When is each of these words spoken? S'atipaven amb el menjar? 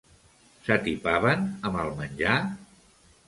S'atipaven 0.67 1.45
amb 1.69 1.79
el 1.83 1.93
menjar? 1.99 2.39